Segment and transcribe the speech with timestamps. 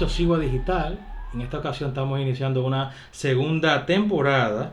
[0.00, 0.98] espacio Sigua Digital.
[1.34, 4.72] En esta ocasión estamos iniciando una segunda temporada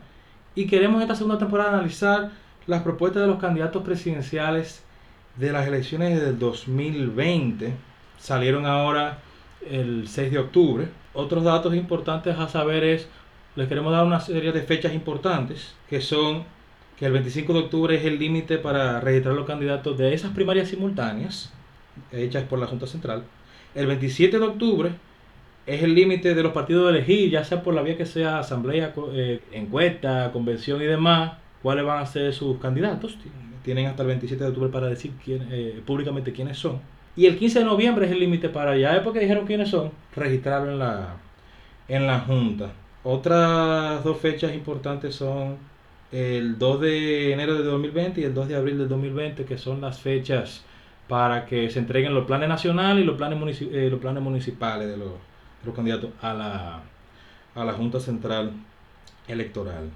[0.55, 2.31] y queremos en esta segunda temporada analizar
[2.65, 4.83] las propuestas de los candidatos presidenciales
[5.35, 7.73] de las elecciones del 2020.
[8.17, 9.19] Salieron ahora
[9.69, 10.87] el 6 de octubre.
[11.13, 13.09] Otros datos importantes a saber es,
[13.55, 16.43] les queremos dar una serie de fechas importantes, que son
[16.97, 20.69] que el 25 de octubre es el límite para registrar los candidatos de esas primarias
[20.69, 21.51] simultáneas,
[22.13, 23.23] hechas por la Junta Central.
[23.75, 25.06] El 27 de octubre
[25.67, 28.39] es el límite de los partidos de elegir, ya sea por la vía que sea
[28.39, 33.17] asamblea, eh, encuesta, convención y demás, cuáles van a ser sus candidatos.
[33.63, 36.79] Tienen hasta el 27 de octubre para decir quién, eh, públicamente quiénes son.
[37.17, 39.91] Y el 15 de noviembre es el límite para, ya después que dijeron quiénes son,
[40.15, 41.17] registrarlo en la,
[41.89, 42.71] en la Junta.
[43.03, 45.57] Otras dos fechas importantes son
[46.13, 49.81] el 2 de enero de 2020 y el 2 de abril de 2020, que son
[49.81, 50.63] las fechas
[51.09, 54.97] para que se entreguen los planes nacionales y los planes, eh, los planes municipales de
[54.97, 55.11] los,
[55.65, 56.81] los candidatos a la,
[57.55, 58.51] a la Junta Central
[59.27, 59.89] Electoral.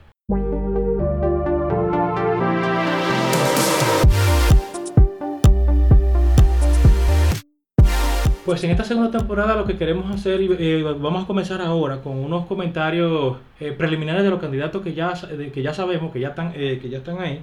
[8.44, 12.02] Pues en esta segunda temporada lo que queremos hacer, y eh, vamos a comenzar ahora
[12.02, 15.14] con unos comentarios eh, preliminares de los candidatos que ya,
[15.54, 17.42] que ya sabemos, que ya, están, eh, que ya están ahí.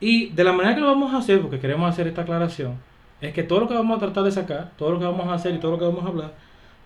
[0.00, 2.78] Y de la manera que lo vamos a hacer, porque queremos hacer esta aclaración,
[3.20, 5.34] es que todo lo que vamos a tratar de sacar, todo lo que vamos a
[5.34, 6.32] hacer y todo lo que vamos a hablar,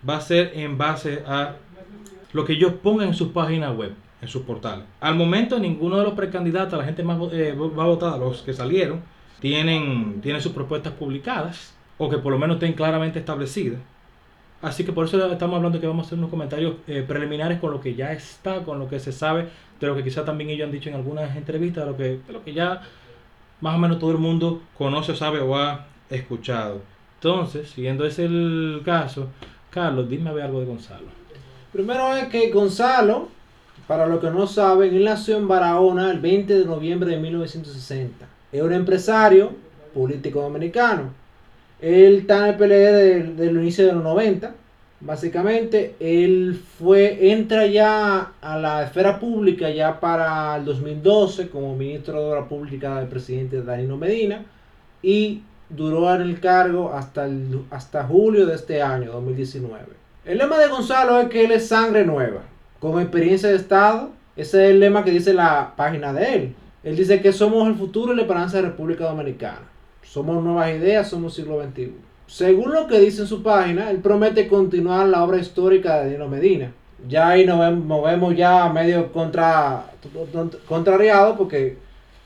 [0.07, 1.55] va a ser en base a
[2.33, 4.85] lo que ellos pongan en sus páginas web, en sus portales.
[4.99, 8.53] Al momento ninguno de los precandidatos, la gente más eh, va a votar, los que
[8.53, 9.01] salieron,
[9.39, 13.79] tienen, tienen sus propuestas publicadas o que por lo menos estén claramente establecidas.
[14.61, 17.71] Así que por eso estamos hablando que vamos a hacer unos comentarios eh, preliminares con
[17.71, 20.65] lo que ya está, con lo que se sabe, de lo que quizá también ellos
[20.65, 22.81] han dicho en algunas entrevistas, de lo que, de lo que ya
[23.59, 26.81] más o menos todo el mundo conoce, sabe o ha escuchado.
[27.15, 28.29] Entonces, siguiendo ese
[28.85, 29.29] caso,
[29.73, 31.07] Carlos, dime a ver algo de Gonzalo.
[31.71, 33.29] Primero es que Gonzalo,
[33.87, 38.27] para los que no saben, él nació en Barahona el 20 de noviembre de 1960.
[38.51, 39.51] Es un empresario
[39.93, 41.11] político dominicano.
[41.81, 44.53] Él está en el PLD del, inicio de los 90.
[44.99, 52.19] Básicamente, él fue, entra ya a la esfera pública ya para el 2012 como ministro
[52.19, 54.45] de Obra Pública del presidente Danilo Medina
[55.01, 57.27] y duró en el cargo hasta,
[57.69, 59.85] hasta julio de este año, 2019.
[60.25, 62.41] El lema de Gonzalo es que él es sangre nueva,
[62.79, 64.11] con experiencia de Estado.
[64.35, 66.55] Ese es el lema que dice la página de él.
[66.83, 69.69] Él dice que somos el futuro y la esperanza de la República Dominicana.
[70.01, 71.93] Somos nuevas ideas, somos siglo XXI.
[72.27, 76.27] Según lo que dice en su página, él promete continuar la obra histórica de Dino
[76.27, 76.71] Medina.
[77.07, 79.85] Ya ahí nos vemos, ya medio contra,
[80.67, 81.77] contrariado porque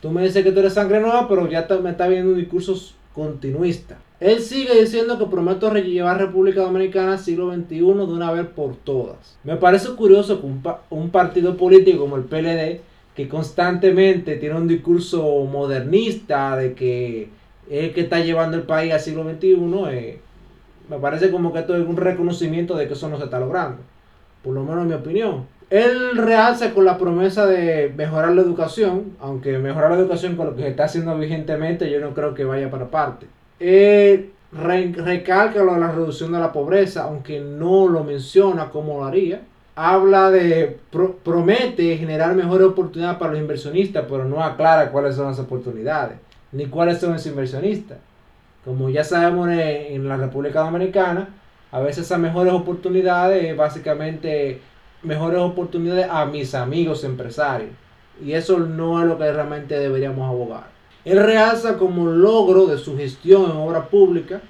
[0.01, 3.97] tú me dices que tú eres sangre nueva, pero ya me está viendo discursos continuista.
[4.19, 8.75] Él sigue diciendo que promete llevar República Dominicana al siglo XXI de una vez por
[8.75, 9.37] todas.
[9.43, 10.47] Me parece curioso que
[10.91, 12.81] un, partido político como el PLD,
[13.15, 17.29] que constantemente tiene un discurso modernista de que
[17.69, 19.55] es que está llevando el país al siglo XXI,
[19.89, 20.19] eh,
[20.87, 23.79] me parece como que esto es un reconocimiento de que eso no se está logrando.
[24.43, 25.45] Por lo menos en mi opinión.
[25.69, 30.55] Él realza con la promesa de mejorar la educación, aunque mejorar la educación con lo
[30.55, 33.27] que se está haciendo vigentemente yo no creo que vaya para parte.
[33.59, 39.05] Él recalca lo de la reducción de la pobreza, aunque no lo menciona como lo
[39.05, 39.41] haría.
[39.75, 40.77] Habla de,
[41.23, 46.17] promete generar mejores oportunidades para los inversionistas, pero no aclara cuáles son las oportunidades,
[46.51, 47.97] ni cuáles son los inversionistas.
[48.63, 51.29] Como ya sabemos en la República Dominicana,
[51.71, 54.61] a veces esas mejores oportunidades básicamente
[55.03, 57.71] mejores oportunidades a mis amigos empresarios.
[58.23, 60.69] Y eso no es lo que realmente deberíamos abogar.
[61.05, 64.41] Él realza como logro de su gestión en obra pública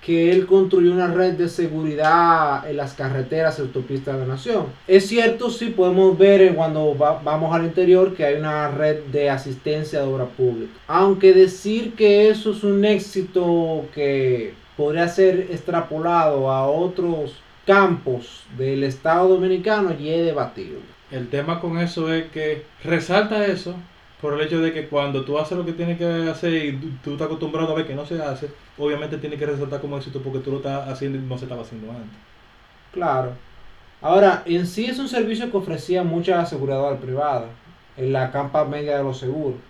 [0.00, 4.66] que él construyó una red de seguridad en las carreteras y autopistas de la nación.
[4.88, 10.00] Es cierto, sí podemos ver cuando vamos al interior que hay una red de asistencia
[10.00, 10.72] de obra pública.
[10.86, 17.34] Aunque decir que eso es un éxito que podría ser extrapolado a otros
[17.70, 20.80] campos del Estado Dominicano y he debatido.
[21.12, 23.76] El tema con eso es que resalta eso
[24.20, 26.72] por el hecho de que cuando tú haces lo que tienes que hacer y
[27.04, 30.20] tú, estás acostumbrado a ver que no se hace, obviamente tiene que resaltar como éxito
[30.20, 32.18] porque tú lo estás haciendo y no se estaba haciendo antes.
[32.92, 33.34] Claro.
[34.02, 37.46] Ahora, en sí es un servicio que ofrecía mucha seguridad privada
[37.96, 39.60] en la campa media de los seguros.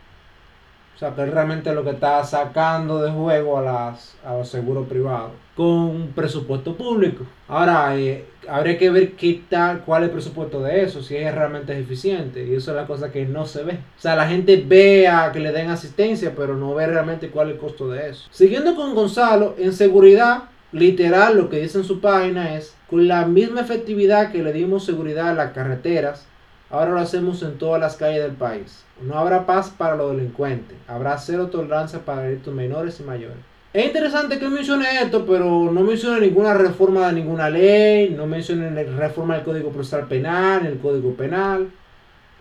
[1.01, 4.87] O sea, es realmente lo que está sacando de juego a, las, a los seguros
[4.87, 7.25] privados con presupuesto público.
[7.49, 11.35] Ahora, eh, habría que ver qué tal, cuál es el presupuesto de eso, si es
[11.35, 12.47] realmente eficiente.
[12.47, 13.73] Y eso es la cosa que no se ve.
[13.73, 17.49] O sea, la gente ve a que le den asistencia, pero no ve realmente cuál
[17.49, 18.29] es el costo de eso.
[18.31, 23.25] Siguiendo con Gonzalo, en seguridad, literal lo que dice en su página es, con la
[23.25, 26.27] misma efectividad que le dimos seguridad a las carreteras,
[26.71, 28.85] ahora lo hacemos en todas las calles del país.
[29.03, 33.51] No habrá paz para los delincuentes, habrá cero tolerancia para delitos menores y mayores.
[33.73, 38.69] Es interesante que mencione esto, pero no menciona ninguna reforma de ninguna ley, no menciona
[38.83, 41.71] reforma del Código Procesal Penal, el Código Penal.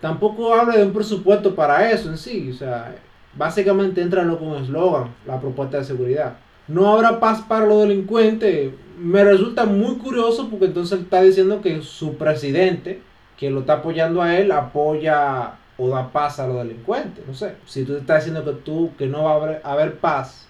[0.00, 2.50] Tampoco habla de un presupuesto para eso en sí.
[2.50, 2.96] O sea,
[3.36, 6.34] básicamente entra en como eslogan, la propuesta de seguridad.
[6.66, 8.72] No habrá paz para los delincuentes.
[8.98, 13.02] Me resulta muy curioso porque entonces está diciendo que su presidente,
[13.40, 17.26] que lo está apoyando a él, apoya o da paz a los delincuentes.
[17.26, 20.46] No sé, si tú estás diciendo que tú, que no va a haber, haber paz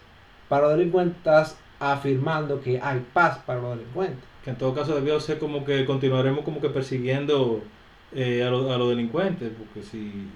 [0.48, 4.18] para los delincuentes, estás afirmando que hay paz para los delincuentes.
[4.44, 7.62] Que en todo caso debió ser como que continuaremos como que persiguiendo
[8.12, 10.28] eh, a, los delincuentes, porque si,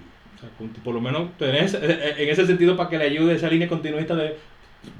[0.81, 4.37] por lo menos en ese sentido para que le ayude esa línea continuista de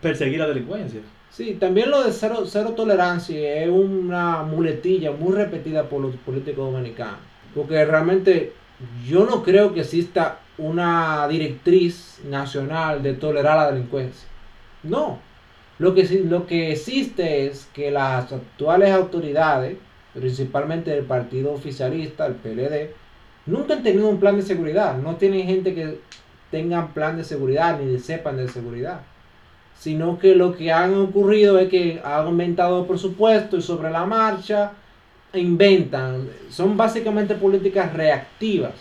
[0.01, 0.99] perseguir la delincuencia.
[1.35, 6.71] Sí, también lo de cero, cero tolerancia es una muletilla muy repetida por los políticos
[6.71, 7.19] dominicanos,
[7.55, 8.51] porque realmente
[9.07, 14.27] yo no creo que exista una directriz nacional de tolerar la delincuencia.
[14.83, 15.19] No.
[15.79, 19.77] Lo que, lo que existe es que las actuales autoridades,
[20.13, 22.91] principalmente del partido oficialista, el PLD,
[23.45, 24.97] nunca han tenido un plan de seguridad.
[24.97, 25.99] No tienen gente que
[26.51, 29.01] tengan plan de seguridad ni sepan de seguridad.
[29.77, 34.05] Sino que lo que han ocurrido es que han aumentado el presupuesto y sobre la
[34.05, 34.73] marcha
[35.39, 36.29] inventan.
[36.49, 38.73] Son básicamente políticas reactivas,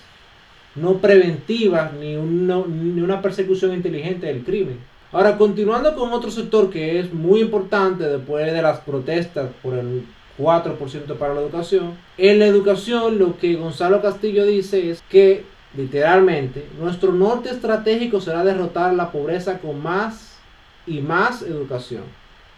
[0.75, 4.79] no preventivas ni una persecución inteligente del crimen.
[5.13, 10.05] Ahora, continuando con otro sector que es muy importante después de las protestas por el
[10.39, 15.45] 4% para la educación, en la educación lo que Gonzalo Castillo dice es que,
[15.77, 20.37] literalmente, nuestro norte estratégico será derrotar la pobreza con más
[20.85, 22.03] y más educación.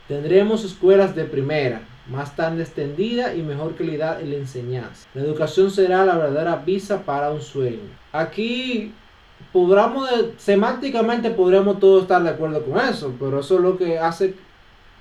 [0.08, 5.08] Tendremos escuelas de primera, más tan extendida y mejor calidad en la enseñanza.
[5.14, 7.90] La educación será la verdadera visa para un sueño.
[8.12, 8.92] Aquí
[9.52, 14.34] podríamos, semánticamente podríamos todos estar de acuerdo con eso, pero eso es lo que hace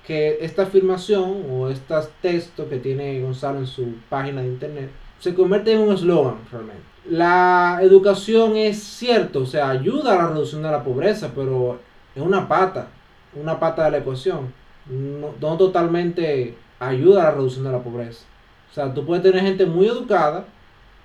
[0.06, 5.34] que esta afirmación o estos textos que tiene Gonzalo en su página de internet se
[5.34, 6.84] convierte en un eslogan realmente.
[7.10, 11.80] La educación es cierto, o sea, ayuda a la reducción de la pobreza, pero
[12.16, 12.88] es una pata,
[13.36, 14.54] una pata de la ecuación.
[14.88, 18.26] No totalmente ayuda a la reducción de la pobreza.
[18.72, 20.46] O sea, tú puedes tener gente muy educada,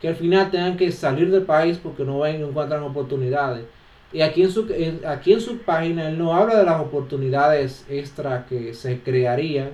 [0.00, 3.64] que al final tengan que salir del país porque no ven, encuentran oportunidades.
[4.12, 4.66] Y aquí en, su,
[5.06, 9.70] aquí en su página él no habla de las oportunidades extra que se crearían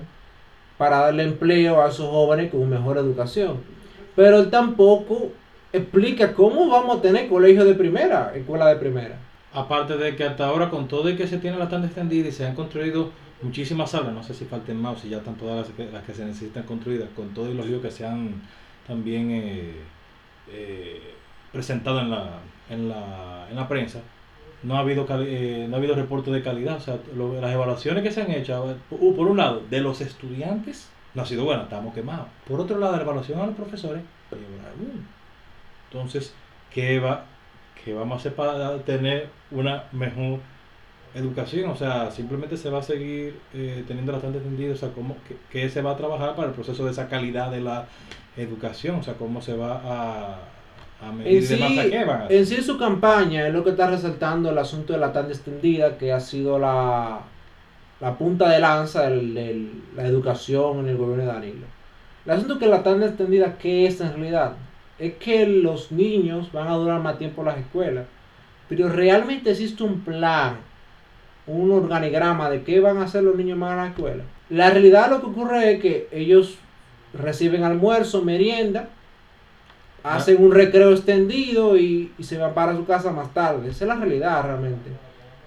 [0.77, 3.57] para darle empleo a esos jóvenes con mejor educación.
[4.15, 5.31] Pero él tampoco
[5.73, 9.17] explica cómo vamos a tener colegio de primera, escuela de primera.
[9.53, 12.45] Aparte de que hasta ahora con todo el que se tiene bastante extendida y se
[12.45, 13.09] han construido
[13.41, 16.13] muchísimas salas, no sé si falten más si ya están todas las que, las que
[16.13, 18.41] se necesitan construidas, con todos los líos que se han
[18.85, 19.31] también...
[19.31, 19.73] Eh,
[20.49, 21.13] eh,
[21.51, 22.39] presentado en la,
[22.69, 23.99] en, la, en la prensa,
[24.63, 26.77] no ha habido eh, no ha habido reporte de calidad.
[26.77, 30.89] O sea, las evaluaciones que se han hecho, uh, por un lado, de los estudiantes,
[31.13, 32.27] no ha sido buena, estamos quemados.
[32.47, 34.03] Por otro lado, la evaluación a los profesores,
[35.89, 36.33] entonces,
[36.71, 37.25] ¿qué, va,
[37.83, 40.39] ¿qué vamos a hacer para tener una mejor
[41.17, 41.69] educación?
[41.69, 45.17] O sea, simplemente se va a seguir eh, teniendo bastante entendido, o sea, cómo,
[45.51, 47.87] qué se va a trabajar para el proceso de esa calidad de la
[48.35, 50.39] educación, o sea, cómo se va a,
[51.01, 51.59] a medir en sí,
[52.29, 55.97] En sí, su campaña es lo que está resaltando el asunto de la tan extendida,
[55.97, 57.21] que ha sido la,
[57.99, 61.65] la punta de lanza de la educación en el gobierno de Danilo.
[62.25, 64.53] El asunto que la tan extendida, ¿qué es en realidad?
[64.99, 68.05] Es que los niños van a durar más tiempo en las escuelas,
[68.67, 70.57] pero realmente existe un plan,
[71.47, 74.23] un organigrama de qué van a hacer los niños más en la escuela.
[74.49, 76.57] La realidad lo que ocurre es que ellos
[77.13, 78.89] reciben almuerzo, merienda,
[80.03, 80.15] ah.
[80.15, 83.69] hacen un recreo extendido y, se van para su casa más tarde.
[83.69, 84.89] Esa es la realidad realmente.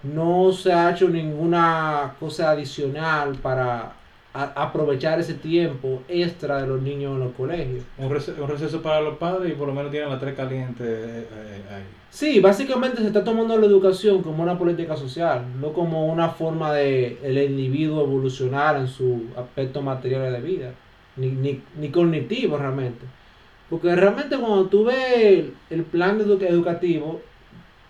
[0.03, 3.93] No se ha hecho ninguna cosa adicional para
[4.33, 7.85] aprovechar ese tiempo extra de los niños en los colegios.
[7.99, 8.09] Un
[8.49, 12.00] receso, para los padres y por lo menos tienen la tres caliente eh, eh, ahí.
[12.11, 16.73] Sí, básicamente se está tomando la educación como una política social, no como una forma
[16.73, 20.75] de el individuo evolucionar en su aspecto material de vida
[21.17, 23.07] ni, ni, cognitivo realmente.
[23.69, 27.21] Porque realmente cuando tú ves el, plan educativo,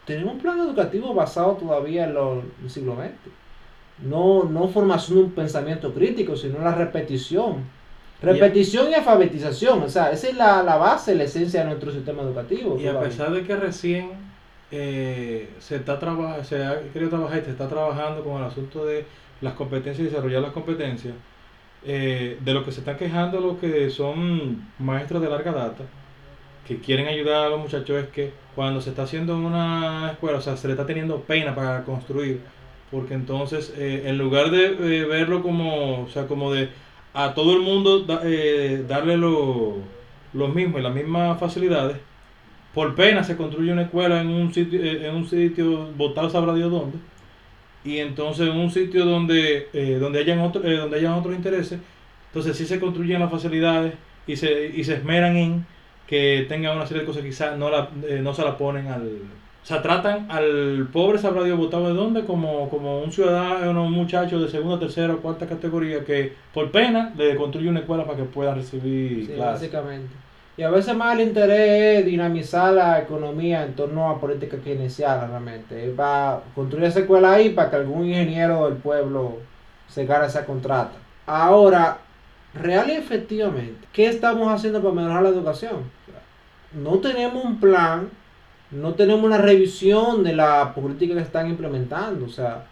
[0.04, 3.32] tenemos un plan educativo basado todavía en, los, el siglo XX.
[4.06, 7.64] No, no formación de un pensamiento crítico, sino la repetición.
[8.22, 12.78] Repetición y alfabetización, o sea, esa es la, base, la esencia de nuestro sistema educativo.
[12.78, 14.10] Y a pesar de que recién
[14.70, 15.98] eh, se está
[16.44, 19.06] se ha querido trabajar y se está trabajando con el asunto de
[19.40, 21.14] las competencias y desarrollar las competencias,
[21.84, 25.84] eh, de lo que se están quejando los que son maestros de larga data,
[26.66, 30.40] que quieren ayudar a los muchachos, es que cuando se está haciendo una escuela, o
[30.42, 32.42] sea, se le está teniendo pena para construir,
[32.90, 36.68] porque entonces, eh, en lugar de eh, verlo como, o sea, como de
[37.12, 39.76] a todo el mundo darle lo,
[40.32, 41.96] lo mismo y las mismas facilidades,
[42.74, 46.70] por pena se construye una escuela en un sitio, en un sitio botado sabrá Dios
[46.70, 46.98] dónde,
[47.84, 51.80] y entonces en un sitio donde, eh, donde, hayan otro, eh, donde hayan otros intereses,
[52.28, 53.94] entonces sí se construyen las facilidades
[54.26, 55.66] y se, y se esmeran en
[56.06, 58.88] que tengan una serie de cosas que quizás no, la, eh, no se la ponen
[58.88, 59.10] al...
[59.62, 63.92] O sea, tratan al pobre sabrá Dios votado de dónde como, como un ciudadano, un
[63.92, 68.16] muchacho de segunda, tercera o cuarta categoría que por pena le construye una escuela para
[68.16, 70.08] que puedan recibir sí, Básicamente.
[70.56, 75.30] Y a veces más el interés es dinamizar la economía en torno a políticas keynesianas
[75.30, 75.92] realmente.
[75.94, 79.38] Va a construir esa escuela ahí para que algún ingeniero del pueblo
[79.88, 80.92] se gane esa contrata.
[81.26, 81.98] Ahora,
[82.54, 85.90] real y efectivamente, ¿qué estamos haciendo para mejorar la educación?
[86.72, 88.10] No tenemos un plan,
[88.70, 92.26] no tenemos una revisión de la política que están implementando.
[92.26, 92.66] O sea,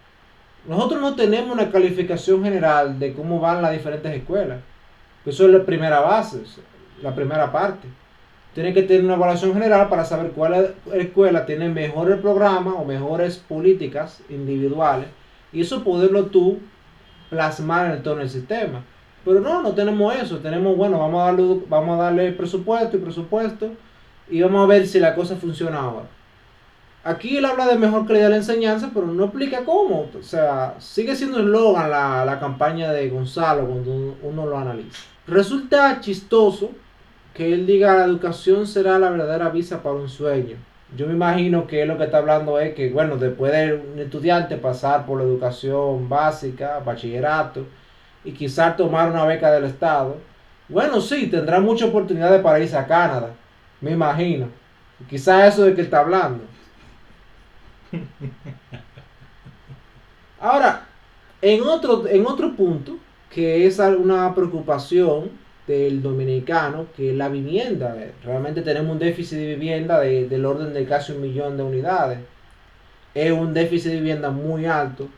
[0.66, 4.60] nosotros no tenemos una calificación general de cómo van las diferentes escuelas.
[5.26, 6.42] Eso es la primera base
[7.02, 7.86] la primera parte.
[8.54, 13.36] Tiene que tener una evaluación general para saber cuál escuela tiene mejores programas o mejores
[13.36, 15.06] políticas individuales
[15.52, 16.58] y eso poderlo tú
[17.30, 18.82] plasmar en el sistema.
[19.24, 20.38] Pero no, no tenemos eso.
[20.38, 23.72] Tenemos, bueno, vamos a darle, vamos a darle presupuesto y presupuesto
[24.30, 26.06] y vamos a ver si la cosa funciona ahora.
[27.04, 30.10] Aquí él habla de mejor calidad de la enseñanza, pero no explica cómo.
[30.18, 35.04] O sea, sigue siendo eslogan la, la campaña de Gonzalo cuando uno lo analiza.
[35.26, 36.70] Resulta chistoso
[37.34, 40.56] que él diga la educación será la verdadera visa para un sueño.
[40.96, 44.56] Yo me imagino que lo que está hablando es que, bueno, después de un estudiante
[44.56, 47.66] pasar por la educación básica, bachillerato,
[48.24, 50.16] y quizás tomar una beca del Estado,
[50.68, 53.30] bueno, sí, tendrá muchas oportunidades para irse a Canadá,
[53.80, 54.48] me imagino.
[55.08, 56.44] Quizás eso de que él está hablando.
[60.40, 60.86] Ahora,
[61.40, 62.98] en otro, en otro punto,
[63.30, 65.30] que es una preocupación
[65.66, 67.94] del dominicano, que es la vivienda.
[68.24, 72.18] Realmente tenemos un déficit de vivienda del orden de casi un millón de unidades.
[73.14, 75.08] Es un déficit de vivienda muy alto.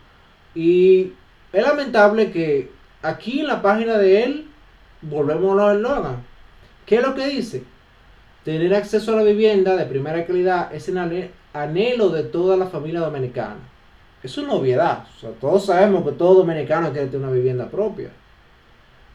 [0.55, 1.13] Y
[1.53, 2.71] es lamentable que
[3.03, 4.47] aquí en la página de él,
[5.03, 6.17] volvemos a los eslogan.
[6.85, 7.63] ¿Qué es lo que dice?
[8.45, 13.01] Tener acceso a la vivienda de primera calidad es el anhelo de toda la familia
[13.01, 13.59] dominicana.
[14.23, 15.05] Es una obviedad.
[15.41, 18.11] todos sabemos que todo dominicano quiere tener una vivienda propia.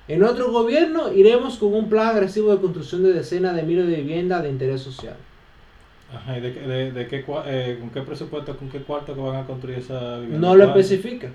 [0.07, 3.95] En otro gobierno iremos con un plan agresivo de construcción de decenas de miles de
[3.95, 5.15] viviendas de interés social.
[6.13, 9.37] Ajá, ¿y de, de, de qué, eh, con qué presupuesto, con qué cuarto que van
[9.37, 10.47] a construir esa vivienda?
[10.47, 11.29] No lo especifica.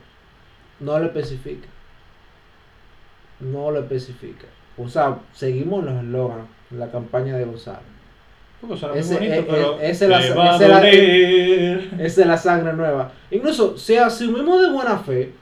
[0.79, 1.67] No lo especifica.
[3.41, 4.47] No lo especifica.
[4.83, 7.91] O sea, seguimos los eslogans, la campaña de Gonzalo.
[8.63, 10.03] Bonito, pero la, es
[12.19, 13.11] la sangre nueva.
[13.31, 15.33] Incluso, si asumimos de buena fe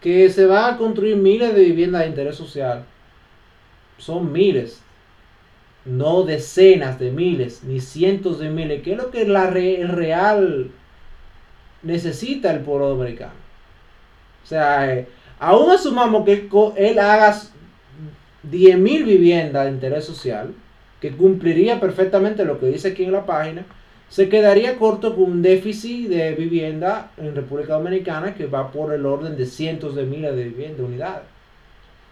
[0.00, 2.84] que se va a construir miles de viviendas de interés social.
[3.98, 4.82] Son miles,
[5.84, 10.70] no decenas de miles, ni cientos de miles, que es lo que la el real
[11.82, 13.32] necesita el pueblo dominicano.
[14.42, 15.06] O sea, eh,
[15.38, 17.38] aún asumamos que él haga
[18.48, 20.54] 10.000 viviendas de interés social,
[21.00, 23.64] que cumpliría perfectamente lo que dice aquí en la página,
[24.08, 29.06] se quedaría corto con un déficit de vivienda en República Dominicana que va por el
[29.06, 31.22] orden de cientos de miles de viviendas, unidades.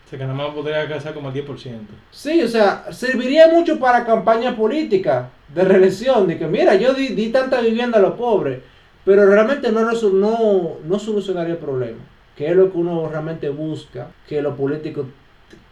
[0.06, 1.80] O sea, que nada más podría alcanzar como el 10%.
[2.12, 7.28] Sí, o sea, serviría mucho para campaña política de reelección, de que mira, yo di,
[7.30, 8.60] tanta vivienda a los pobres,
[9.04, 9.82] pero realmente no,
[10.12, 11.98] no, no solucionaría el problema,
[12.36, 15.06] que es lo que uno realmente busca, que los políticos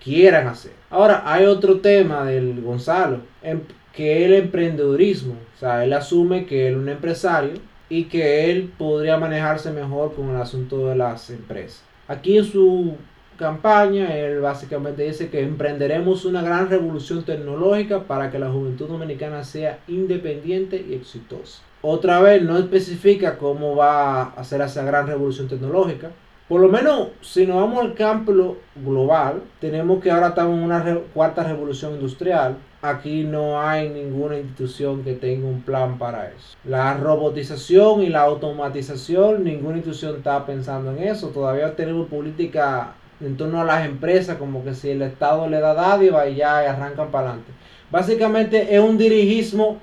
[0.07, 0.71] quieran hacer.
[0.89, 3.23] Ahora, hay otro tema del Gonzalo.
[3.43, 3.61] Em,
[3.93, 7.55] que el emprendedurismo, o sea, él asume que él es un empresario
[7.89, 11.83] y que él podría manejarse mejor con el asunto de las empresas.
[12.07, 12.95] Aquí en su
[13.37, 19.43] campaña, él básicamente dice que emprenderemos una gran revolución tecnológica para que la juventud dominicana
[19.43, 21.63] sea independiente y exitosa.
[21.83, 26.11] Otra vez no especifica cómo va a hacer esa gran revolución tecnológica.
[26.49, 31.01] Por lo menos, si nos vamos al campo global, tenemos que ahora estamos en una
[31.13, 32.57] cuarta revolución industrial
[32.91, 36.57] aquí no hay ninguna institución que tenga un plan para eso.
[36.65, 41.29] La robotización y la automatización, ninguna institución está pensando en eso.
[41.29, 45.75] Todavía tenemos política en torno a las empresas, como que si el Estado le da
[45.75, 47.53] dádiva y ya arrancan para adelante.
[47.91, 49.79] Básicamente es un dirigismo,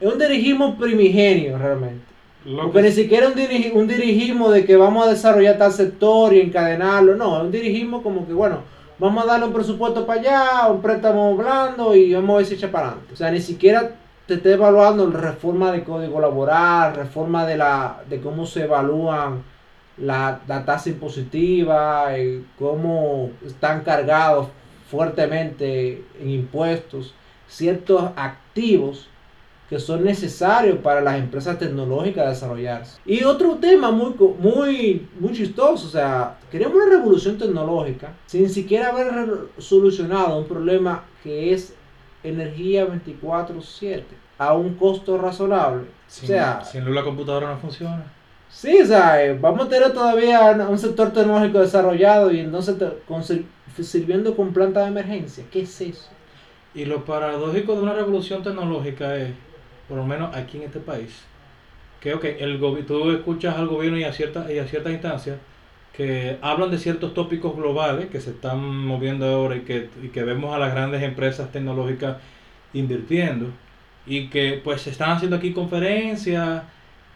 [0.00, 2.11] es un dirigismo primigenio realmente.
[2.44, 3.34] Porque ni siquiera un,
[3.78, 8.02] un dirigismo de que vamos a desarrollar tal sector y encadenarlo, no, es un dirigismo
[8.02, 8.58] como que, bueno,
[8.98, 12.54] vamos a darle un presupuesto para allá, un préstamo blando y vamos a ver si
[12.54, 13.14] echa para adelante.
[13.14, 13.92] O sea, ni siquiera
[14.26, 19.42] te está evaluando la reforma de código laboral, reforma de la de cómo se evalúan
[19.96, 24.48] la, la tasa impositiva, eh, cómo están cargados
[24.90, 27.14] fuertemente en impuestos
[27.48, 29.08] ciertos activos
[29.72, 33.00] que son necesarios para las empresas tecnológicas desarrollarse.
[33.06, 38.90] Y otro tema muy, muy, muy chistoso, o sea, queremos una revolución tecnológica sin siquiera
[38.90, 41.72] haber solucionado un problema que es
[42.22, 44.04] energía 24/7
[44.36, 45.84] a un costo razonable.
[46.06, 48.04] Sin, o sea, sin luz la computadora no funciona.
[48.50, 52.76] Sí, o sea, eh, vamos a tener todavía un sector tecnológico desarrollado y entonces
[53.08, 55.46] con, sirviendo con planta de emergencia.
[55.50, 56.10] ¿Qué es eso?
[56.74, 59.30] Y lo paradójico de una revolución tecnológica es,
[59.92, 61.22] por lo menos aquí en este país,
[62.00, 65.36] que okay, el tú escuchas al gobierno y a, ciertas y a ciertas instancias
[65.92, 70.22] que hablan de ciertos tópicos globales que se están moviendo ahora y que, y que
[70.22, 72.16] vemos a las grandes empresas tecnológicas
[72.72, 73.50] invirtiendo
[74.06, 76.62] y que pues se están haciendo aquí conferencias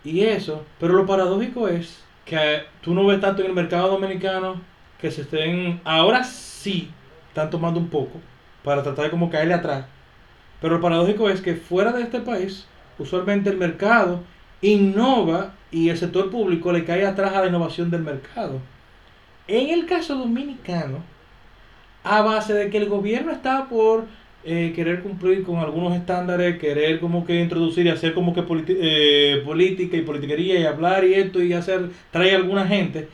[0.04, 4.61] y eso, pero lo paradójico es que tú no ves tanto en el mercado dominicano
[5.00, 6.90] que se estén, ahora sí,
[7.28, 8.21] están tomando un poco
[8.62, 9.95] para tratar de como caerle atrás.
[10.60, 12.66] Pero lo paradójico es que fuera de este país,
[12.98, 14.22] usualmente el mercado
[14.62, 18.60] innova y el sector público le cae atrás a la innovación del mercado.
[19.48, 20.98] En el caso dominicano,
[22.02, 24.06] a base de que el gobierno está por
[24.44, 29.42] eh, querer cumplir con algunos estándares, querer como que introducir y hacer como que eh,
[29.44, 33.08] política y politiquería y hablar y esto y hacer, trae alguna gente,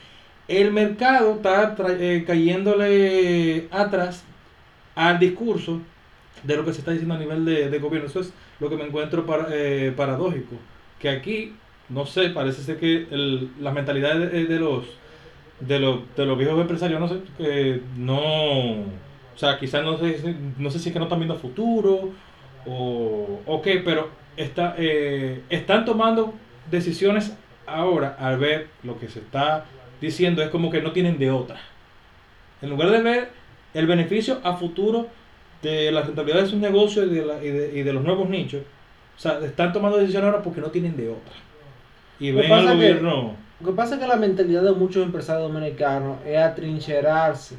[0.47, 4.25] el mercado está eh, cayéndole atrás
[4.95, 5.81] al discurso
[6.43, 8.09] de lo que se está diciendo a nivel de, gobierno.
[8.09, 10.57] Eso es lo que me encuentro eh, paradójico.
[10.99, 11.55] Que aquí,
[11.89, 14.85] no sé, parece ser que el, las mentalidades de, los
[15.61, 15.79] de
[16.17, 20.79] de los viejos empresarios, no sé, que no, o sea, quizás no sé, no sé
[20.79, 22.11] si es que no están viendo futuro
[22.67, 26.35] o, o qué, pero está, eh, están tomando
[26.71, 29.67] decisiones ahora al ver lo que se está
[30.01, 31.61] diciendo, es como que no tienen de otra.
[32.61, 33.31] En lugar de ver
[33.75, 35.09] el beneficio a futuro
[35.63, 38.29] de la rentabilidad de sus negocios y de, la, y de, y de los nuevos
[38.29, 38.63] nichos.
[39.17, 41.35] O sea, están tomando decisiones ahora porque no tienen de otra.
[42.19, 43.37] Y ven al gobierno.
[43.61, 47.57] lo que pasa es que la mentalidad de muchos empresarios dominicanos es atrincherarse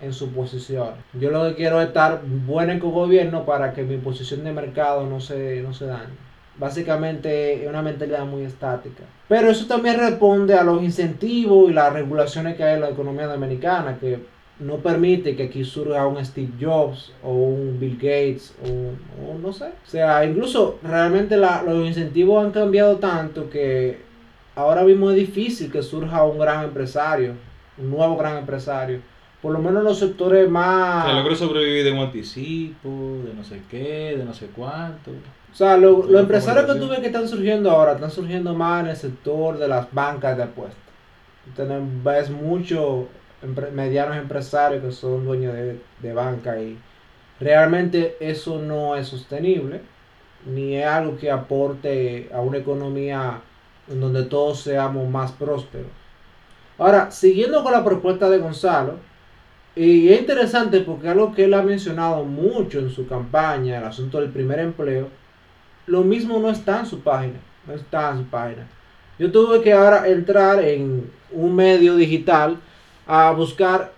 [0.00, 0.94] en su posición.
[1.12, 4.52] Yo lo que quiero es estar bueno con el gobierno para que mi posición de
[4.52, 6.30] mercado no se, no se dañe.
[6.56, 9.04] Básicamente es una mentalidad muy estática.
[9.28, 13.26] Pero eso también responde a los incentivos y las regulaciones que hay en la economía
[13.26, 14.18] dominicana, que
[14.60, 19.66] no permite que aquí surja un Steve Jobs o un Bill Gates o, no sé.
[19.66, 23.98] O sea, incluso realmente los incentivos han cambiado tanto que
[24.54, 27.34] ahora mismo es difícil que surja un gran empresario,
[27.78, 29.00] un nuevo gran empresario.
[29.40, 31.06] Por lo menos en los sectores más...
[31.06, 32.88] Que logre sobrevivir de un anticipo,
[33.24, 35.10] de no sé qué, de no sé cuánto.
[35.10, 38.90] O sea, los empresarios que tú ves que están surgiendo ahora, están surgiendo más en
[38.90, 40.78] el sector de las bancas de apuestas.
[42.04, 43.08] ves mucho
[43.72, 46.78] medianos empresarios que son dueños de, banca y
[47.38, 49.80] realmente eso no es sostenible
[50.46, 53.40] ni es algo que aporte a una economía
[53.88, 55.88] en donde todos seamos más prósperos.
[56.78, 58.94] Ahora, siguiendo con la propuesta de Gonzalo,
[59.76, 64.20] y es interesante porque algo que él ha mencionado mucho en su campaña, el asunto
[64.20, 65.08] del primer empleo,
[65.86, 68.66] lo mismo no está en su página, no está en su página.
[69.18, 72.58] Yo tuve que ahora entrar en un medio digital
[73.12, 73.90] a buscar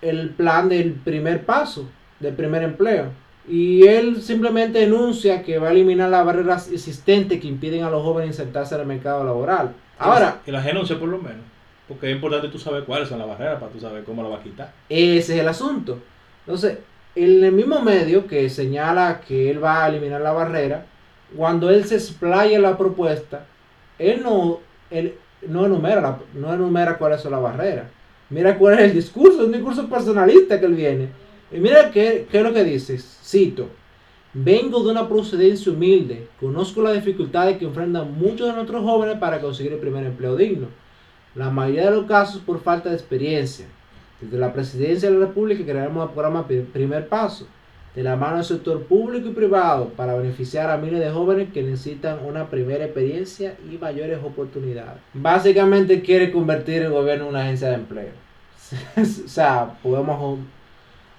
[0.00, 1.88] el plan del primer paso,
[2.20, 3.06] del primer empleo.
[3.48, 8.04] Y él simplemente enuncia que va a eliminar las barreras existentes que impiden a los
[8.04, 9.74] jóvenes insertarse en el mercado laboral.
[9.98, 11.42] Ahora, que las enuncia por lo menos.
[11.88, 14.36] Porque es importante tú saber cuáles son las barreras para tú saber cómo lo va
[14.36, 14.72] a quitar.
[14.88, 15.98] Ese es el asunto.
[16.46, 16.78] Entonces,
[17.16, 20.86] en el mismo medio que señala que él va a eliminar la barrera,
[21.36, 23.46] cuando él se explaya la propuesta,
[23.98, 25.14] él no, él
[25.48, 27.86] no enumera, no enumera cuáles son las barreras.
[28.34, 31.08] Mira cuál es el discurso, es un discurso personalista que él viene.
[31.52, 33.68] Y mira qué, qué es lo que dice, cito,
[34.32, 39.40] vengo de una procedencia humilde, conozco las dificultades que enfrentan muchos de nuestros jóvenes para
[39.40, 40.66] conseguir el primer empleo digno.
[41.36, 43.66] La mayoría de los casos por falta de experiencia.
[44.20, 47.46] Desde la presidencia de la República crearemos el programa Primer Paso,
[47.94, 51.62] de la mano del sector público y privado, para beneficiar a miles de jóvenes que
[51.62, 55.00] necesitan una primera experiencia y mayores oportunidades.
[55.12, 58.23] Básicamente quiere convertir el gobierno en una agencia de empleo.
[58.96, 60.38] o sea, podemos...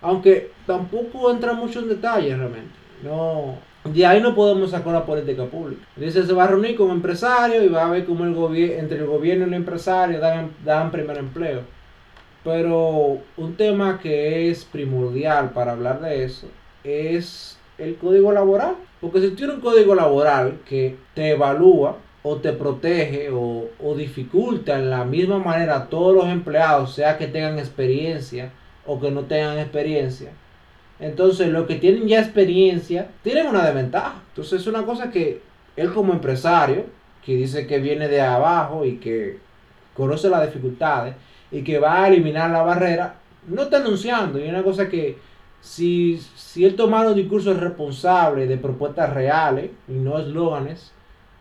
[0.01, 2.73] Aunque tampoco entra mucho en detalle realmente.
[3.03, 5.85] No, de ahí no podemos sacar una política pública.
[5.95, 8.99] Dice, se va a reunir con empresarios y va a ver cómo el gobierno, entre
[8.99, 11.61] el gobierno y el empresario dan, dan primer empleo.
[12.43, 16.47] Pero un tema que es primordial para hablar de eso
[16.83, 18.75] es el código laboral.
[19.01, 24.79] Porque si tiene un código laboral que te evalúa o te protege o, o dificulta
[24.79, 28.51] en la misma manera a todos los empleados, sea que tengan experiencia
[28.87, 30.31] o que no tengan experiencia,
[30.99, 34.23] entonces los que tienen ya experiencia tienen una desventaja.
[34.29, 35.41] Entonces es una cosa que
[35.75, 36.85] él como empresario,
[37.23, 39.37] que dice que viene de abajo y que
[39.93, 41.15] conoce las dificultades
[41.51, 43.15] y que va a eliminar la barrera,
[43.47, 44.39] no está anunciando.
[44.39, 45.17] Y una cosa que
[45.61, 50.91] si, si él tomara un discurso responsable de propuestas reales y no eslóganes,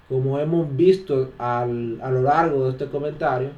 [0.09, 3.51] como hemos visto al, a lo largo de este comentario,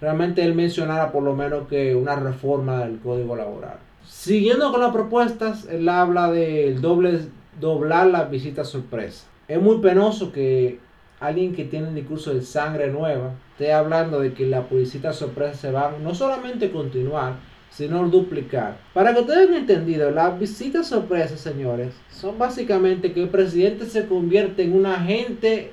[0.00, 3.78] realmente él mencionara por lo menos que una reforma del código laboral.
[4.04, 7.20] Siguiendo con las propuestas, él habla del doble,
[7.60, 9.26] doblar las visitas sorpresa.
[9.46, 10.78] Es muy penoso que
[11.20, 15.54] alguien que tiene un discurso de sangre nueva esté hablando de que las visitas sorpresa
[15.54, 17.34] se van no solamente continuar,
[17.70, 18.78] sino duplicar.
[18.92, 24.06] Para que ustedes hayan entendido, las visitas sorpresa, señores, son básicamente que el presidente se
[24.06, 25.72] convierte en un agente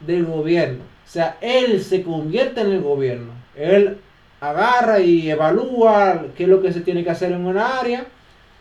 [0.00, 0.84] del gobierno.
[1.06, 3.32] O sea, él se convierte en el gobierno.
[3.54, 3.98] Él
[4.40, 8.06] agarra y evalúa qué es lo que se tiene que hacer en una área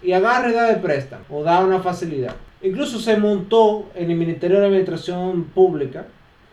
[0.02, 2.36] y agarra y da de préstamo o da una facilidad.
[2.62, 6.08] Incluso se montó en el Ministerio de Administración Pública,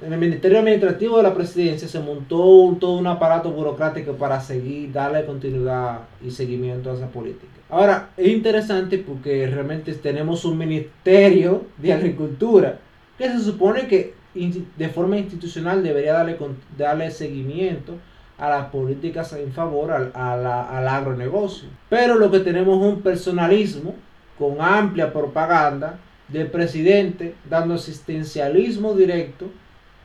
[0.05, 4.93] en el Ministerio Administrativo de la Presidencia, se montó todo un aparato burocrático para seguir,
[4.93, 7.53] darle continuidad y seguimiento a esa política.
[7.69, 12.79] Ahora, es interesante porque realmente tenemos un Ministerio de Agricultura
[13.17, 16.37] que se supone que de forma institucional debería darle,
[16.77, 17.95] darle seguimiento
[18.39, 21.69] a las políticas en favor al, al agronegocio.
[21.89, 23.95] Pero lo que tenemos es un personalismo
[24.39, 29.51] con amplia propaganda del presidente dando asistencialismo directo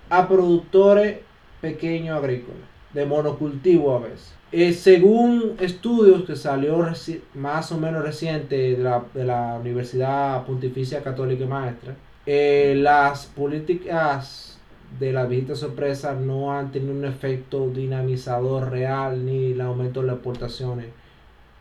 [0.09, 1.19] a productores
[1.61, 2.61] pequeños agrícolas,
[2.93, 4.33] de monocultivo a veces.
[4.51, 6.87] Eh, según estudios que salió
[7.33, 13.25] más o menos reciente de la, de la Universidad Pontificia Católica y Maestra, eh, las
[13.25, 14.57] políticas
[14.99, 20.07] de la visita sorpresa no han tenido un efecto dinamizador real ni el aumento de
[20.07, 20.87] las exportaciones,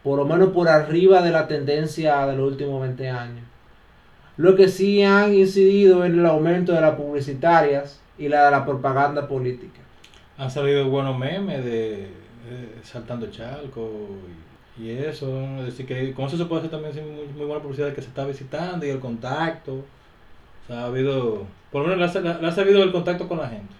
[0.04, 3.44] por lo menos por arriba de la tendencia de los últimos 20 años.
[4.36, 8.64] Lo que sí han incidido en el aumento de las publicitarias y la de la
[8.64, 9.80] propaganda política.
[10.38, 12.08] Han salido buenos memes de,
[12.82, 13.90] saltando charco
[14.78, 15.26] y, eso,
[15.64, 18.08] decir que con eso se puede hacer también muy, muy buena publicidad de que se
[18.08, 19.84] está visitando y el contacto
[20.68, 23.74] ha habido, por lo menos le ha, servido el contacto con la gente.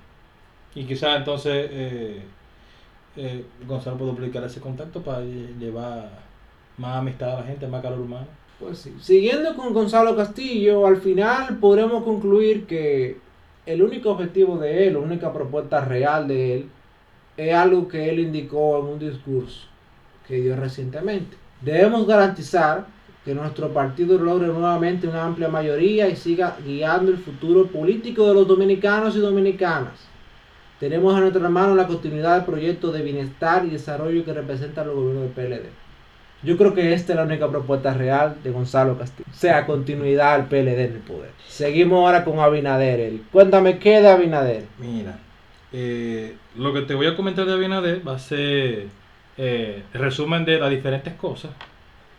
[0.75, 2.23] Y quizás entonces eh,
[3.17, 6.11] eh, Gonzalo puede duplicar ese contacto para llevar
[6.77, 8.27] más amistad a la gente, más calor humano.
[8.59, 8.95] Pues sí.
[9.01, 13.19] Siguiendo con Gonzalo Castillo, al final podremos concluir que
[13.67, 16.69] el único objetivo de él, la única propuesta real de él,
[17.37, 19.67] es algo que él indicó en un discurso
[20.27, 21.37] que dio recientemente.
[21.61, 22.87] Debemos garantizar
[23.25, 28.35] que nuestro partido logre nuevamente una amplia mayoría y siga guiando el futuro político de
[28.35, 30.07] los dominicanos y dominicanas.
[30.79, 34.91] Tenemos a nuestra mano la continuidad del proyecto de bienestar y desarrollo que representa el
[34.91, 35.86] gobierno del PLD.
[36.43, 39.29] Yo creo que esta es la única propuesta real de Gonzalo Castillo.
[39.33, 41.31] Sea continuidad del PLD en el poder.
[41.49, 43.13] Seguimos ahora con Abinader.
[43.33, 44.65] Cuéntame qué de Abinader.
[44.79, 45.19] Mira,
[45.73, 48.87] eh, lo que te voy a comentar de Abinader va a ser
[49.39, 51.51] eh, resumen de las diferentes cosas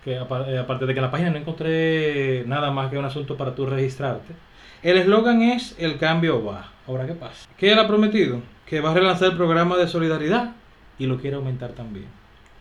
[0.08, 3.36] que eh, aparte de que en la página no encontré nada más que un asunto
[3.36, 4.34] para tú registrarte.
[4.82, 6.72] El eslogan es El cambio va.
[6.88, 7.50] Ahora, ¿qué pasa?
[7.58, 8.42] ¿Qué él ha prometido?
[8.66, 10.54] Que va a relanzar el programa de solidaridad
[10.98, 12.06] y lo quiere aumentar también.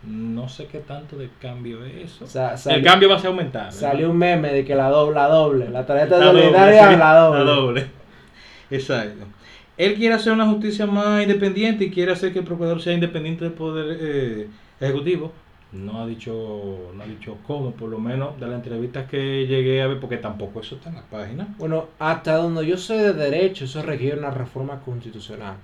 [0.07, 2.71] No sé qué tanto de cambio es eso.
[2.71, 3.73] el cambio va a ser aumentar.
[3.73, 5.69] Salió un meme de que la doble, la doble.
[5.69, 6.51] La tarjeta la doble.
[6.53, 7.87] La doble.
[8.71, 9.25] Exacto.
[9.77, 13.45] Él quiere hacer una justicia más independiente y quiere hacer que el procurador sea independiente
[13.45, 14.49] del poder eh,
[14.81, 15.33] ejecutivo
[15.73, 19.83] no ha dicho no ha dicho cómo, por lo menos de las entrevistas que llegué
[19.83, 21.49] a ver, porque tampoco eso está en la página.
[21.59, 25.57] Bueno, hasta donde yo sé de derecho, eso requiere una reforma constitucional.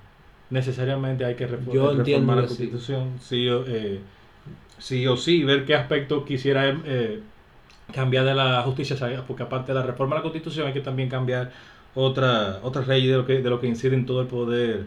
[0.50, 3.48] Necesariamente hay que reformar la constitución, sí.
[3.48, 4.00] o, eh,
[4.82, 7.20] sí o sí, ver qué aspecto quisiera eh,
[7.94, 8.96] cambiar de la justicia,
[9.28, 11.52] porque aparte de la reforma de la constitución hay que también cambiar
[11.94, 14.86] otra, otra ley de lo que, de lo que incide en todo el poder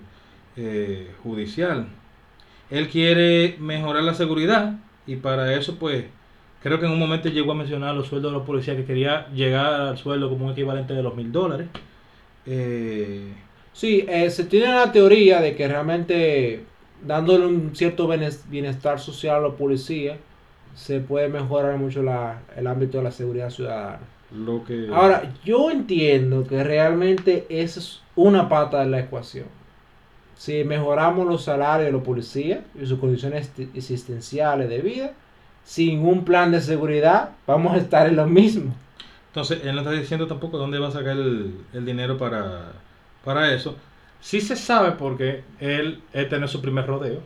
[0.57, 1.87] eh, judicial.
[2.69, 4.73] Él quiere mejorar la seguridad,
[5.07, 6.03] y para eso, pues,
[6.61, 9.29] creo que en un momento llegó a mencionar los sueldos de los policías, que quería
[9.29, 11.67] llegar al sueldo como un equivalente de los mil dólares.
[12.45, 13.33] Eh,
[13.71, 16.65] sí, eh, se tiene la teoría de que realmente
[17.01, 18.07] dándole un cierto
[18.47, 20.19] bienestar social a los policías,
[20.73, 24.09] se puede mejorar mucho la, el ámbito de la seguridad ciudadana.
[24.31, 24.89] Lo que...
[24.91, 29.47] Ahora, yo entiendo que realmente esa es una pata de la ecuación.
[30.35, 35.13] si mejoramos los salarios de los policías y sus condiciones existenciales de vida,
[35.63, 38.75] sin un plan de seguridad, vamos a estar en lo mismo.
[39.27, 42.73] Entonces, él no está diciendo tampoco dónde va a sacar el, el dinero para,
[43.23, 43.75] para eso.
[44.25, 47.19] Sí se sabe porque él, él tiene su primer rodeo.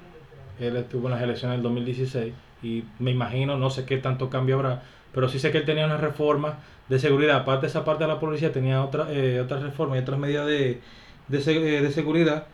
[0.60, 4.56] Él estuvo en las elecciones del 2016 y me imagino, no sé qué tanto cambio
[4.56, 4.84] habrá,
[5.14, 6.60] pero sí sé que él tenía una reforma
[6.90, 7.38] de seguridad.
[7.38, 10.46] Aparte de esa parte de la policía, tenía otra, eh, otras reformas y otras medidas
[10.46, 10.82] de,
[11.30, 12.48] de, eh, de, seguridad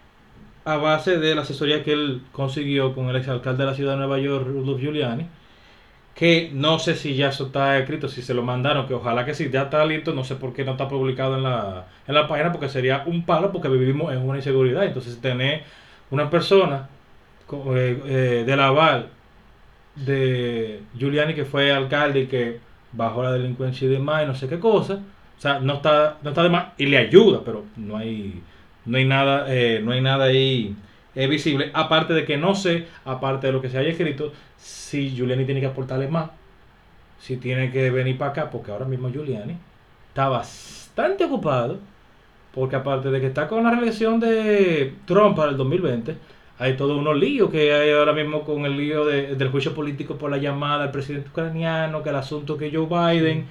[0.63, 3.97] a base de la asesoría que él consiguió con el exalcalde de la ciudad de
[3.97, 5.27] Nueva York, Rudolph Giuliani.
[6.15, 9.33] Que no sé si ya eso está escrito, si se lo mandaron, que ojalá que
[9.33, 12.27] sí, ya está listo, no sé por qué no está publicado en la, en la
[12.27, 14.85] página, porque sería un palo, porque vivimos en una inseguridad.
[14.85, 15.63] Entonces, tener
[16.11, 16.89] una persona
[17.51, 19.09] eh, eh, del aval
[19.95, 22.59] de Giuliani, que fue alcalde y que
[22.93, 25.01] bajó la delincuencia y demás, y no sé qué cosa.
[25.37, 28.41] O sea, no está, no está de más y le ayuda, pero no hay,
[28.85, 30.75] no hay nada, eh, no hay nada ahí
[31.15, 31.71] visible.
[31.73, 35.61] Aparte de que no sé, aparte de lo que se haya escrito, si Giuliani tiene
[35.61, 36.29] que aportarle más,
[37.19, 39.57] si tiene que venir para acá, porque ahora mismo Giuliani
[40.09, 41.79] está bastante ocupado,
[42.53, 46.15] porque aparte de que está con la reelección de Trump para el 2020,
[46.57, 50.15] hay todo unos líos que hay ahora mismo con el lío de, del juicio político
[50.15, 53.45] por la llamada al presidente ucraniano, que el asunto que Joe Biden.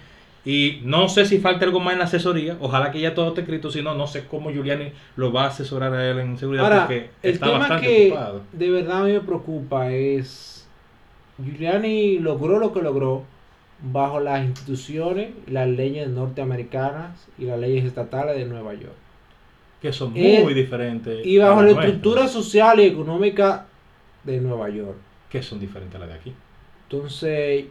[0.44, 2.56] Y no sé si falta algo más en la asesoría.
[2.60, 3.70] Ojalá que ya todo esté escrito.
[3.70, 6.64] Si no, no sé cómo Giuliani lo va a asesorar a él en seguridad.
[6.64, 8.14] Ahora, porque el tema que
[8.52, 10.68] de verdad a mí me preocupa es.
[11.42, 13.24] Giuliani logró lo que logró
[13.82, 19.04] bajo las instituciones, las leyes norteamericanas y las leyes estatales de Nueva York
[19.84, 21.26] que son muy diferentes.
[21.26, 23.66] Y bajo la estructura social y económica
[24.22, 24.96] de Nueva York.
[25.28, 26.34] Que son diferentes a las de aquí.
[26.84, 27.66] Entonces,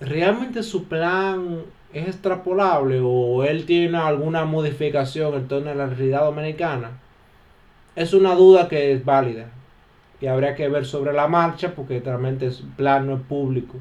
[0.00, 1.58] ¿realmente su plan
[1.92, 7.00] es extrapolable o él tiene alguna modificación en torno a la realidad dominicana?
[7.94, 9.48] Es una duda que es válida
[10.20, 13.76] y habría que ver sobre la marcha porque realmente el plan no es público.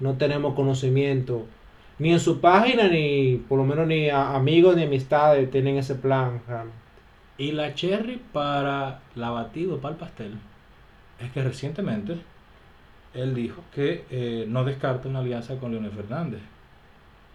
[0.00, 1.46] No tenemos conocimiento
[1.98, 6.40] ni en su página ni por lo menos ni amigos ni amistades tienen ese plan.
[7.38, 10.38] Y la cherry para la batida, para el pastel,
[11.20, 12.16] es que recientemente
[13.14, 16.40] él dijo que eh, no descarta una alianza con Leonel Fernández.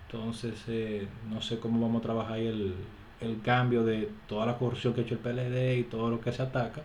[0.10, 2.74] Entonces, eh, no sé cómo vamos a trabajar ahí el,
[3.22, 6.32] el cambio de toda la corrupción que ha hecho el PLD y todo lo que
[6.32, 6.82] se ataca,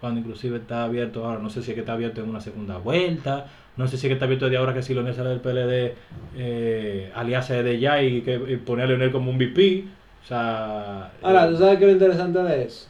[0.00, 2.76] cuando inclusive está abierto ahora, no sé si es que está abierto en una segunda
[2.78, 3.46] vuelta,
[3.76, 5.94] no sé si es que está abierto de ahora que si Leonel sale del PLD,
[6.36, 9.84] eh, alianza de ya y que pone a Leonel como un VP.
[10.22, 11.10] O sea.
[11.22, 12.88] Ahora, ¿tú sabes qué es lo interesante de eso?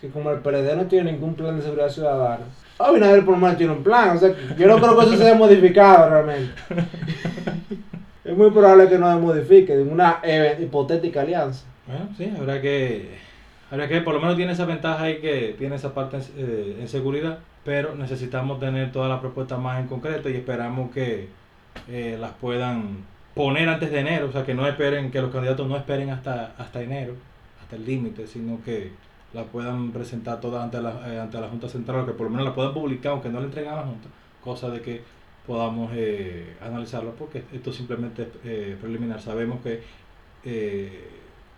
[0.00, 2.44] Que como el PLD no tiene ningún plan de seguridad ciudadana,
[2.78, 4.16] Abinader por lo menos tiene un plan.
[4.16, 6.52] O sea, yo no creo que eso sea modificado realmente.
[8.40, 10.20] muy probable que no se modifique en una
[10.58, 11.66] hipotética alianza.
[11.86, 13.18] Bueno, sí, habrá que.
[13.70, 16.76] Habrá que, por lo menos tiene esa ventaja ahí que tiene esa parte en, eh,
[16.80, 21.28] en seguridad, pero necesitamos tener todas las propuestas más en concreto y esperamos que
[21.88, 25.68] eh, las puedan poner antes de enero, o sea, que no esperen, que los candidatos
[25.68, 27.14] no esperen hasta, hasta enero,
[27.62, 28.90] hasta el límite, sino que
[29.34, 32.46] la puedan presentar todas ante la, eh, ante la Junta Central, que por lo menos
[32.46, 34.08] la puedan publicar, aunque no la entreguen a la Junta,
[34.42, 35.02] cosa de que
[35.50, 39.20] podamos eh, analizarlo, porque esto simplemente es eh, preliminar.
[39.20, 39.82] Sabemos que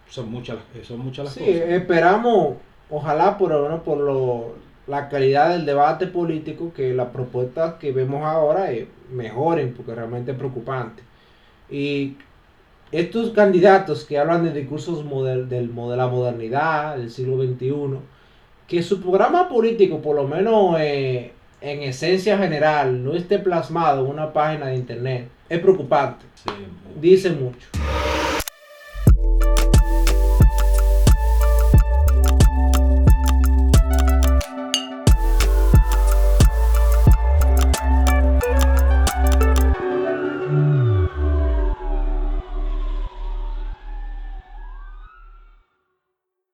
[0.09, 2.57] son muchas, son muchas las sí, esperamos,
[2.88, 4.55] ojalá por, bueno, por lo,
[4.87, 8.70] la calidad del debate político, que las propuestas que vemos ahora
[9.12, 11.02] mejoren, porque realmente es preocupante.
[11.70, 12.16] Y
[12.92, 17.98] estos candidatos que hablan de discursos model, del, de la modernidad, del siglo XXI,
[18.66, 24.11] que su programa político, por lo menos eh, en esencia general, no esté plasmado en
[24.11, 26.25] una página de internet, es preocupante.
[27.01, 27.68] Dice mucho.